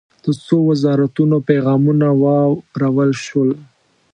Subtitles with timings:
[0.23, 2.07] د څو وزارتونو پیغامونه
[2.77, 3.49] واورل شول.